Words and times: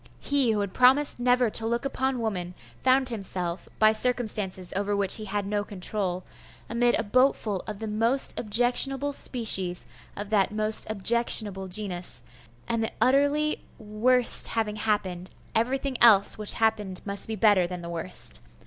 He 0.19 0.49
who 0.51 0.61
had 0.61 0.73
promised 0.73 1.19
never 1.19 1.51
to 1.51 1.67
look 1.67 1.85
upon 1.85 2.21
woman 2.21 2.55
found 2.81 3.09
himself, 3.09 3.69
by 3.77 3.93
circumstances 3.93 4.73
over 4.75 4.95
which 4.95 5.17
he 5.17 5.25
had 5.25 5.45
no 5.45 5.63
control, 5.63 6.23
amid 6.67 6.95
a 6.97 7.03
boatful 7.03 7.63
of 7.67 7.77
the 7.77 7.85
most 7.87 8.39
objectionable 8.39 9.13
species 9.13 9.85
of 10.15 10.31
that 10.31 10.51
most 10.51 10.89
objectionable 10.89 11.67
genus 11.67 12.23
and 12.67 12.83
the 12.83 12.91
utterly 12.99 13.59
worst 13.77 14.47
having 14.47 14.77
happened, 14.77 15.29
everything 15.53 15.99
else 16.01 16.35
which 16.35 16.53
happened 16.53 17.01
must 17.05 17.27
be 17.27 17.35
better 17.35 17.67
than 17.67 17.81
the 17.83 17.87
worst. 17.89 18.39